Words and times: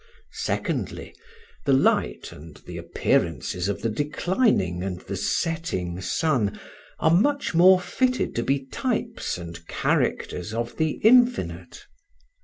Secondly, 0.31 1.13
the 1.65 1.73
light 1.73 2.31
and 2.31 2.57
the 2.65 2.77
appearances 2.79 3.67
of 3.69 3.83
the 3.83 3.89
declining 3.89 4.81
and 4.81 4.99
the 5.01 5.15
setting 5.15 6.01
sun 6.01 6.59
are 6.97 7.13
much 7.13 7.53
more 7.53 7.79
fitted 7.79 8.33
to 8.33 8.41
be 8.41 8.65
types 8.65 9.37
and 9.37 9.67
characters 9.67 10.55
of 10.55 10.77
the 10.77 10.93
Infinite. 11.03 11.85